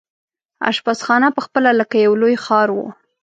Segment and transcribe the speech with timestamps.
[0.69, 2.87] اشپزخانه پخپله لکه یو لوی ښار وو.